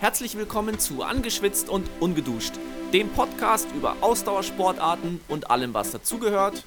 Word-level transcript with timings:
Herzlich 0.00 0.36
willkommen 0.36 0.78
zu 0.78 1.02
Angeschwitzt 1.02 1.68
und 1.68 1.90
Ungeduscht, 1.98 2.52
dem 2.92 3.08
Podcast 3.08 3.66
über 3.76 3.96
Ausdauersportarten 4.00 5.20
und 5.26 5.50
allem, 5.50 5.74
was 5.74 5.90
dazugehört. 5.90 6.62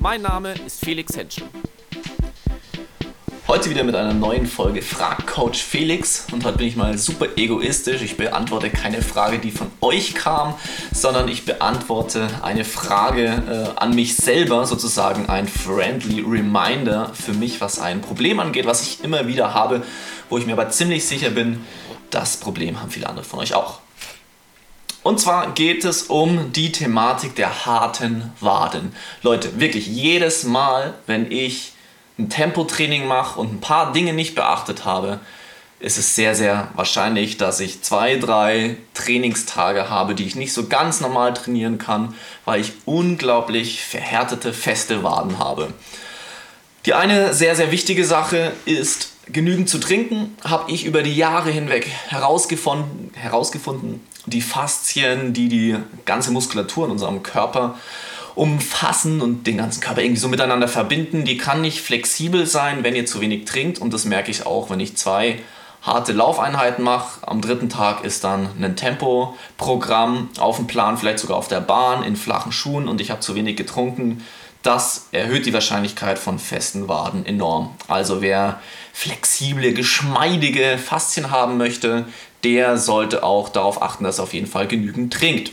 Mein 0.00 0.22
Name 0.22 0.54
ist 0.66 0.84
Felix 0.84 1.16
Henschel. 1.16 1.44
Heute 3.46 3.70
wieder 3.70 3.84
mit 3.84 3.94
einer 3.94 4.14
neuen 4.14 4.46
Folge 4.48 4.82
Frag 4.82 5.28
Coach 5.28 5.62
Felix 5.62 6.26
und 6.32 6.44
heute 6.44 6.58
bin 6.58 6.66
ich 6.66 6.74
mal 6.74 6.98
super 6.98 7.26
egoistisch. 7.36 8.02
Ich 8.02 8.16
beantworte 8.16 8.68
keine 8.68 9.00
Frage, 9.00 9.38
die 9.38 9.52
von 9.52 9.70
euch 9.80 10.16
kam, 10.16 10.54
sondern 10.92 11.28
ich 11.28 11.44
beantworte 11.44 12.26
eine 12.42 12.64
Frage 12.64 13.26
äh, 13.76 13.78
an 13.78 13.94
mich 13.94 14.16
selber, 14.16 14.66
sozusagen 14.66 15.28
ein 15.28 15.46
friendly 15.46 16.22
Reminder 16.22 17.12
für 17.14 17.32
mich, 17.32 17.60
was 17.60 17.78
ein 17.78 18.00
Problem 18.00 18.40
angeht, 18.40 18.66
was 18.66 18.82
ich 18.82 19.04
immer 19.04 19.28
wieder 19.28 19.54
habe, 19.54 19.82
wo 20.30 20.38
ich 20.38 20.46
mir 20.46 20.54
aber 20.54 20.70
ziemlich 20.70 21.06
sicher 21.06 21.30
bin, 21.30 21.64
das 22.12 22.36
Problem 22.36 22.80
haben 22.80 22.90
viele 22.90 23.08
andere 23.08 23.24
von 23.24 23.40
euch 23.40 23.54
auch. 23.54 23.80
Und 25.02 25.18
zwar 25.18 25.52
geht 25.52 25.84
es 25.84 26.04
um 26.04 26.52
die 26.52 26.70
Thematik 26.70 27.34
der 27.34 27.66
harten 27.66 28.32
Waden. 28.40 28.94
Leute, 29.22 29.58
wirklich 29.58 29.86
jedes 29.86 30.44
Mal, 30.44 30.94
wenn 31.06 31.30
ich 31.32 31.72
ein 32.18 32.30
Tempotraining 32.30 33.06
mache 33.06 33.40
und 33.40 33.52
ein 33.52 33.60
paar 33.60 33.92
Dinge 33.92 34.12
nicht 34.12 34.34
beachtet 34.36 34.84
habe, 34.84 35.18
ist 35.80 35.98
es 35.98 36.14
sehr, 36.14 36.36
sehr 36.36 36.68
wahrscheinlich, 36.74 37.38
dass 37.38 37.58
ich 37.58 37.82
zwei, 37.82 38.16
drei 38.16 38.76
Trainingstage 38.94 39.90
habe, 39.90 40.14
die 40.14 40.24
ich 40.24 40.36
nicht 40.36 40.52
so 40.52 40.68
ganz 40.68 41.00
normal 41.00 41.34
trainieren 41.34 41.78
kann, 41.78 42.14
weil 42.44 42.60
ich 42.60 42.72
unglaublich 42.84 43.82
verhärtete, 43.82 44.52
feste 44.52 45.02
Waden 45.02 45.40
habe. 45.40 45.74
Die 46.86 46.94
eine 46.94 47.34
sehr, 47.34 47.56
sehr 47.56 47.72
wichtige 47.72 48.04
Sache 48.04 48.52
ist, 48.64 49.11
genügend 49.26 49.68
zu 49.68 49.78
trinken, 49.78 50.36
habe 50.44 50.70
ich 50.70 50.84
über 50.84 51.02
die 51.02 51.14
Jahre 51.14 51.50
hinweg 51.50 51.86
herausgefunden, 52.08 53.10
herausgefunden, 53.14 54.00
die 54.26 54.42
Faszien, 54.42 55.32
die 55.32 55.48
die 55.48 55.76
ganze 56.04 56.30
Muskulatur 56.30 56.86
in 56.86 56.92
unserem 56.92 57.22
Körper 57.22 57.76
umfassen 58.34 59.20
und 59.20 59.46
den 59.46 59.58
ganzen 59.58 59.80
Körper 59.80 60.02
irgendwie 60.02 60.20
so 60.20 60.28
miteinander 60.28 60.68
verbinden, 60.68 61.24
die 61.24 61.36
kann 61.36 61.60
nicht 61.60 61.80
flexibel 61.80 62.46
sein, 62.46 62.82
wenn 62.82 62.96
ihr 62.96 63.06
zu 63.06 63.20
wenig 63.20 63.44
trinkt. 63.44 63.78
Und 63.78 63.92
das 63.92 64.04
merke 64.04 64.30
ich 64.30 64.46
auch, 64.46 64.70
wenn 64.70 64.80
ich 64.80 64.96
zwei 64.96 65.38
harte 65.82 66.12
Laufeinheiten 66.12 66.84
mache. 66.84 67.26
Am 67.26 67.40
dritten 67.40 67.68
Tag 67.68 68.04
ist 68.04 68.24
dann 68.24 68.48
ein 68.60 68.76
Tempoprogramm 68.76 70.30
auf 70.38 70.56
dem 70.56 70.66
Plan, 70.66 70.96
vielleicht 70.96 71.18
sogar 71.18 71.36
auf 71.36 71.48
der 71.48 71.60
Bahn, 71.60 72.04
in 72.04 72.16
flachen 72.16 72.52
Schuhen 72.52 72.88
und 72.88 73.00
ich 73.00 73.10
habe 73.10 73.20
zu 73.20 73.34
wenig 73.34 73.56
getrunken 73.56 74.22
das 74.62 75.08
erhöht 75.12 75.46
die 75.46 75.52
Wahrscheinlichkeit 75.52 76.18
von 76.18 76.38
festen 76.38 76.88
Waden 76.88 77.26
enorm. 77.26 77.74
Also 77.88 78.22
wer 78.22 78.60
flexible, 78.92 79.72
geschmeidige 79.72 80.78
Faszien 80.78 81.30
haben 81.30 81.56
möchte, 81.56 82.06
der 82.44 82.78
sollte 82.78 83.24
auch 83.24 83.48
darauf 83.48 83.82
achten, 83.82 84.04
dass 84.04 84.18
er 84.18 84.24
auf 84.24 84.34
jeden 84.34 84.46
Fall 84.46 84.66
genügend 84.66 85.12
trinkt. 85.12 85.52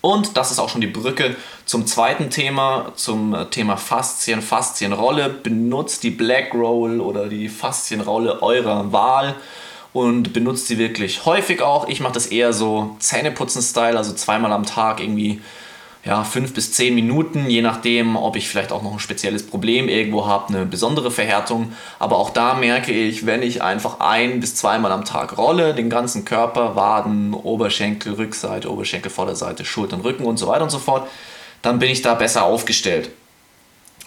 Und 0.00 0.36
das 0.36 0.50
ist 0.50 0.58
auch 0.58 0.68
schon 0.68 0.80
die 0.80 0.86
Brücke 0.86 1.34
zum 1.64 1.86
zweiten 1.86 2.30
Thema, 2.30 2.92
zum 2.94 3.36
Thema 3.50 3.76
Faszien, 3.76 4.40
Faszienrolle. 4.40 5.28
Benutzt 5.28 6.02
die 6.04 6.10
Black 6.10 6.54
Roll 6.54 7.00
oder 7.00 7.28
die 7.28 7.48
Faszienrolle 7.48 8.40
eurer 8.40 8.92
Wahl 8.92 9.34
und 9.92 10.32
benutzt 10.32 10.68
sie 10.68 10.78
wirklich 10.78 11.24
häufig 11.24 11.60
auch. 11.60 11.88
Ich 11.88 12.00
mache 12.00 12.12
das 12.12 12.26
eher 12.26 12.52
so 12.52 12.96
Zähneputzen-Style, 13.00 13.96
also 13.96 14.12
zweimal 14.12 14.52
am 14.52 14.64
Tag 14.64 15.00
irgendwie 15.00 15.40
ja, 16.06 16.22
fünf 16.22 16.54
bis 16.54 16.72
zehn 16.72 16.94
Minuten, 16.94 17.50
je 17.50 17.62
nachdem, 17.62 18.14
ob 18.14 18.36
ich 18.36 18.48
vielleicht 18.48 18.70
auch 18.70 18.82
noch 18.82 18.92
ein 18.92 19.00
spezielles 19.00 19.44
Problem 19.44 19.88
irgendwo 19.88 20.26
habe, 20.26 20.54
eine 20.54 20.64
besondere 20.64 21.10
Verhärtung. 21.10 21.72
Aber 21.98 22.18
auch 22.18 22.30
da 22.30 22.54
merke 22.54 22.92
ich, 22.92 23.26
wenn 23.26 23.42
ich 23.42 23.60
einfach 23.60 23.98
ein 23.98 24.38
bis 24.38 24.54
zweimal 24.54 24.92
am 24.92 25.04
Tag 25.04 25.36
rolle, 25.36 25.74
den 25.74 25.90
ganzen 25.90 26.24
Körper, 26.24 26.76
Waden, 26.76 27.34
Oberschenkel, 27.34 28.14
Rückseite, 28.14 28.70
Oberschenkel, 28.70 29.10
Vorderseite, 29.10 29.64
Schultern, 29.64 30.00
Rücken 30.02 30.24
und 30.24 30.36
so 30.36 30.46
weiter 30.46 30.62
und 30.62 30.70
so 30.70 30.78
fort, 30.78 31.08
dann 31.62 31.80
bin 31.80 31.90
ich 31.90 32.02
da 32.02 32.14
besser 32.14 32.44
aufgestellt. 32.44 33.10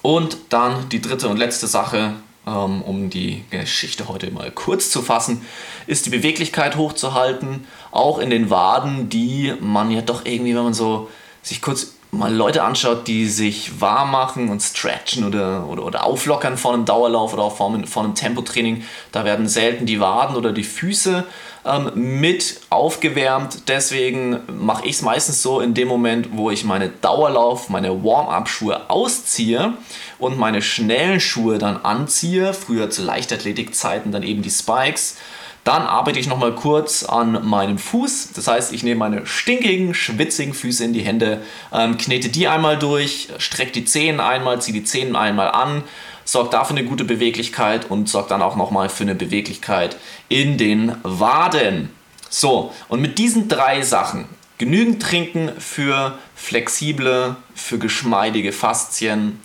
Und 0.02 0.38
dann 0.48 0.88
die 0.88 1.02
dritte 1.02 1.28
und 1.28 1.36
letzte 1.36 1.68
Sache, 1.68 2.14
ähm, 2.48 2.82
um 2.82 3.10
die 3.10 3.44
Geschichte 3.50 4.08
heute 4.08 4.32
mal 4.32 4.52
kurz 4.52 4.90
zu 4.90 5.02
fassen, 5.02 5.46
ist 5.86 6.06
die 6.06 6.12
Beweglichkeit 6.12 6.78
hochzuhalten, 6.78 7.68
auch 7.92 8.20
in 8.20 8.30
den 8.30 8.50
Waden, 8.50 9.10
die 9.10 9.54
man 9.60 9.92
ja 9.92 10.00
doch 10.00 10.24
irgendwie, 10.24 10.56
wenn 10.56 10.64
man 10.64 10.74
so 10.74 11.10
sich 11.50 11.62
kurz 11.62 11.94
mal 12.12 12.34
Leute 12.34 12.64
anschaut, 12.64 13.08
die 13.08 13.28
sich 13.28 13.82
warm 13.82 14.12
machen 14.12 14.50
und 14.50 14.62
stretchen 14.62 15.26
oder, 15.26 15.68
oder, 15.68 15.86
oder 15.86 16.06
auflockern 16.06 16.58
vor 16.58 16.74
einem 16.74 16.86
Dauerlauf 16.86 17.34
oder 17.34 17.44
auch 17.44 17.56
vor 17.56 17.70
einem, 17.70 17.86
vor 17.86 18.04
einem 18.04 18.16
Tempotraining, 18.16 18.84
da 19.12 19.26
werden 19.26 19.48
selten 19.48 19.86
die 19.86 20.00
Waden 20.00 20.36
oder 20.36 20.52
die 20.52 20.64
Füße 20.64 21.26
ähm, 21.66 21.92
mit 21.94 22.62
aufgewärmt. 22.72 23.68
Deswegen 23.68 24.40
mache 24.48 24.86
ich 24.86 24.96
es 24.96 25.02
meistens 25.04 25.44
so 25.44 25.60
in 25.60 25.76
dem 25.76 25.88
Moment, 25.88 26.30
wo 26.32 26.50
ich 26.50 26.64
meine 26.64 26.90
Dauerlauf, 26.90 27.70
meine 27.70 28.04
Warm-up-Schuhe 28.04 28.90
ausziehe 28.90 29.74
und 30.18 30.38
meine 30.38 30.64
schnellen 30.64 31.20
Schuhe 31.20 31.60
dann 31.60 31.78
anziehe, 31.78 32.54
früher 32.54 32.90
zu 32.90 33.04
Leichtathletikzeiten 33.04 34.12
dann 34.12 34.24
eben 34.24 34.42
die 34.42 34.50
Spikes 34.50 35.18
dann 35.64 35.84
arbeite 35.84 36.20
ich 36.20 36.28
nochmal 36.28 36.56
kurz 36.56 37.04
an 37.04 37.48
meinem 37.48 37.78
Fuß. 37.78 38.32
Das 38.34 38.48
heißt, 38.48 38.74
ich 38.74 38.84
nehme 38.84 39.00
meine 39.00 39.26
stinkigen, 39.26 39.94
schwitzigen 39.94 40.54
Füße 40.54 40.84
in 40.84 40.94
die 40.94 41.02
Hände, 41.02 41.42
ähm, 41.74 41.98
knete 41.98 42.30
die 42.30 42.48
einmal 42.48 42.78
durch, 42.78 43.30
strecke 43.38 43.72
die 43.72 43.86
Zehen 43.86 44.20
einmal, 44.20 44.62
ziehe 44.62 44.74
die 44.74 44.84
Zehen 44.84 45.16
einmal 45.16 45.50
an, 45.52 45.84
sorge 46.26 46.50
dafür 46.50 46.78
eine 46.78 46.88
gute 46.88 47.04
Beweglichkeit 47.04 47.90
und 47.90 48.08
sorge 48.08 48.30
dann 48.30 48.42
auch 48.42 48.56
nochmal 48.56 48.90
für 48.90 49.04
eine 49.04 49.16
Beweglichkeit 49.16 49.98
in 50.28 50.58
den 50.58 50.96
Waden. 51.04 51.90
So, 52.30 52.74
und 52.88 53.02
mit 53.02 53.18
diesen 53.18 53.48
drei 53.48 53.82
Sachen, 53.82 54.26
genügend 54.60 55.02
trinken 55.02 55.52
für 55.58 56.18
flexible, 56.36 57.36
für 57.56 57.80
geschmeidige 57.80 58.54
Faszien, 58.54 59.40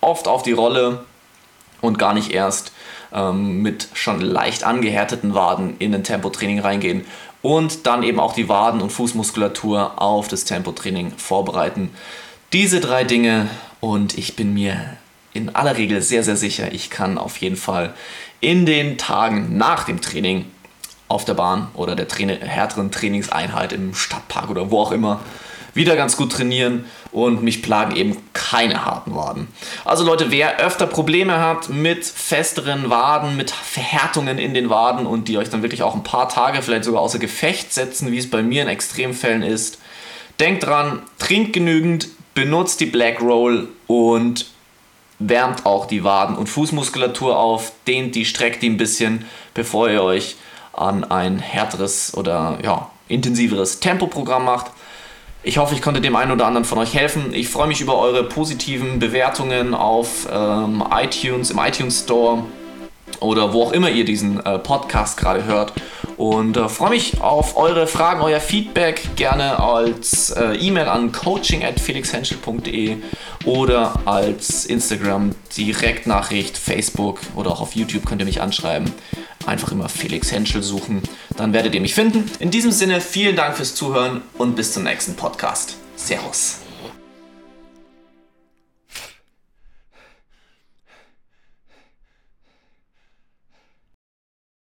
oft 0.00 0.28
auf 0.28 0.42
die 0.42 0.52
Rolle 0.52 1.04
und 1.80 1.98
gar 1.98 2.14
nicht 2.14 2.32
erst 2.32 2.72
ähm, 3.12 3.62
mit 3.62 3.88
schon 3.94 4.20
leicht 4.20 4.64
angehärteten 4.64 5.34
Waden 5.34 5.76
in 5.78 5.94
ein 5.94 6.04
Tempotraining 6.04 6.60
reingehen 6.60 7.04
und 7.42 7.86
dann 7.86 8.02
eben 8.02 8.20
auch 8.20 8.34
die 8.34 8.48
Waden- 8.48 8.80
und 8.80 8.90
Fußmuskulatur 8.90 10.00
auf 10.02 10.28
das 10.28 10.44
Tempotraining 10.44 11.12
vorbereiten. 11.16 11.90
Diese 12.52 12.80
drei 12.80 13.04
Dinge 13.04 13.48
und 13.80 14.16
ich 14.18 14.36
bin 14.36 14.54
mir 14.54 14.96
in 15.32 15.54
aller 15.54 15.76
Regel 15.76 16.00
sehr, 16.00 16.22
sehr 16.22 16.36
sicher, 16.36 16.72
ich 16.72 16.90
kann 16.90 17.18
auf 17.18 17.36
jeden 17.38 17.56
Fall 17.56 17.94
in 18.40 18.66
den 18.66 18.98
Tagen 18.98 19.56
nach 19.56 19.84
dem 19.84 20.00
Training 20.00 20.46
auf 21.08 21.24
der 21.24 21.34
Bahn 21.34 21.68
oder 21.74 21.94
der 21.94 22.08
Train 22.08 22.28
härteren 22.28 22.90
Trainingseinheit 22.90 23.72
im 23.72 23.94
Stadtpark 23.94 24.50
oder 24.50 24.70
wo 24.70 24.80
auch 24.80 24.92
immer 24.92 25.20
wieder 25.76 25.94
ganz 25.94 26.16
gut 26.16 26.32
trainieren 26.32 26.86
und 27.12 27.42
mich 27.42 27.62
plagen 27.62 27.94
eben 27.94 28.16
keine 28.32 28.84
harten 28.84 29.14
Waden. 29.14 29.48
Also 29.84 30.04
Leute, 30.04 30.30
wer 30.30 30.58
öfter 30.58 30.86
Probleme 30.86 31.38
hat 31.38 31.68
mit 31.68 32.04
festeren 32.04 32.90
Waden, 32.90 33.36
mit 33.36 33.50
Verhärtungen 33.50 34.38
in 34.38 34.54
den 34.54 34.70
Waden 34.70 35.06
und 35.06 35.28
die 35.28 35.38
euch 35.38 35.50
dann 35.50 35.62
wirklich 35.62 35.82
auch 35.82 35.94
ein 35.94 36.02
paar 36.02 36.28
Tage 36.28 36.62
vielleicht 36.62 36.84
sogar 36.84 37.02
außer 37.02 37.18
Gefecht 37.18 37.72
setzen, 37.72 38.10
wie 38.10 38.18
es 38.18 38.28
bei 38.28 38.42
mir 38.42 38.62
in 38.62 38.68
Extremfällen 38.68 39.42
ist, 39.42 39.78
denkt 40.40 40.64
dran, 40.64 41.02
trinkt 41.18 41.52
genügend, 41.52 42.08
benutzt 42.34 42.80
die 42.80 42.86
Black 42.86 43.20
Roll 43.20 43.68
und 43.86 44.46
wärmt 45.18 45.64
auch 45.64 45.86
die 45.86 46.04
Waden- 46.04 46.36
und 46.36 46.48
Fußmuskulatur 46.48 47.38
auf, 47.38 47.72
dehnt 47.86 48.14
die, 48.14 48.24
streckt 48.24 48.62
die 48.62 48.68
ein 48.68 48.76
bisschen, 48.76 49.24
bevor 49.54 49.88
ihr 49.88 50.02
euch 50.02 50.36
an 50.72 51.04
ein 51.04 51.38
härteres 51.38 52.14
oder 52.14 52.58
ja, 52.62 52.90
intensiveres 53.08 53.80
Tempoprogramm 53.80 54.44
macht. 54.44 54.70
Ich 55.46 55.58
hoffe, 55.58 55.76
ich 55.76 55.80
konnte 55.80 56.00
dem 56.00 56.16
einen 56.16 56.32
oder 56.32 56.44
anderen 56.44 56.64
von 56.64 56.78
euch 56.78 56.92
helfen. 56.92 57.32
Ich 57.32 57.48
freue 57.48 57.68
mich 57.68 57.80
über 57.80 57.96
eure 58.00 58.24
positiven 58.24 58.98
Bewertungen 58.98 59.74
auf 59.74 60.26
ähm, 60.28 60.82
iTunes, 60.90 61.52
im 61.52 61.60
iTunes 61.60 62.00
Store 62.00 62.42
oder 63.20 63.52
wo 63.52 63.62
auch 63.62 63.72
immer 63.72 63.88
ihr 63.88 64.04
diesen 64.04 64.44
äh, 64.44 64.58
Podcast 64.58 65.16
gerade 65.16 65.44
hört. 65.44 65.72
Und 66.16 66.56
äh, 66.56 66.68
freue 66.68 66.90
mich 66.90 67.20
auf 67.20 67.56
eure 67.56 67.86
Fragen, 67.86 68.22
euer 68.22 68.40
Feedback 68.40 69.14
gerne 69.14 69.60
als 69.62 70.30
äh, 70.30 70.56
E-Mail 70.56 70.88
an 70.88 71.12
coaching 71.12 71.62
at 71.62 71.78
felixhenschel.de 71.78 72.96
oder 73.46 74.00
als 74.04 74.66
Instagram 74.66 75.34
Direktnachricht, 75.56 76.58
Facebook 76.58 77.20
oder 77.34 77.52
auch 77.52 77.60
auf 77.62 77.74
YouTube 77.74 78.04
könnt 78.04 78.20
ihr 78.20 78.26
mich 78.26 78.42
anschreiben. 78.42 78.92
Einfach 79.46 79.72
immer 79.72 79.88
Felix 79.88 80.30
Henschel 80.32 80.62
suchen, 80.62 81.02
dann 81.36 81.52
werdet 81.52 81.74
ihr 81.74 81.80
mich 81.80 81.94
finden. 81.94 82.30
In 82.40 82.50
diesem 82.50 82.72
Sinne, 82.72 83.00
vielen 83.00 83.36
Dank 83.36 83.56
fürs 83.56 83.74
Zuhören 83.74 84.22
und 84.36 84.56
bis 84.56 84.72
zum 84.72 84.82
nächsten 84.82 85.14
Podcast. 85.14 85.76
Servus. 85.94 86.65